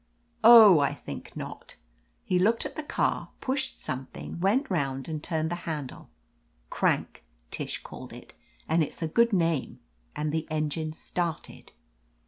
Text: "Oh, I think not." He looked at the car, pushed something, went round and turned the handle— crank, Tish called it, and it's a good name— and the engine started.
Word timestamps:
"Oh, 0.43 0.79
I 0.79 0.95
think 0.95 1.37
not." 1.37 1.75
He 2.23 2.39
looked 2.39 2.65
at 2.65 2.73
the 2.75 2.81
car, 2.81 3.29
pushed 3.39 3.79
something, 3.79 4.39
went 4.39 4.67
round 4.67 5.07
and 5.07 5.21
turned 5.21 5.51
the 5.51 5.69
handle— 5.69 6.09
crank, 6.71 7.23
Tish 7.51 7.83
called 7.83 8.11
it, 8.11 8.33
and 8.67 8.81
it's 8.81 9.03
a 9.03 9.07
good 9.07 9.31
name— 9.31 9.79
and 10.15 10.31
the 10.31 10.47
engine 10.49 10.91
started. 10.93 11.71